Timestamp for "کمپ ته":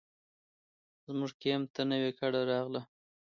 1.41-1.81